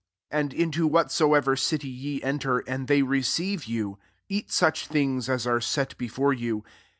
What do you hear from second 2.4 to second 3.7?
and they receive